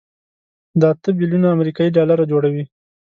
دا 0.81 0.87
اته 0.95 1.09
بيلیونه 1.17 1.47
امریکایي 1.55 1.93
ډالره 1.97 2.23
جوړوي. 2.31 2.63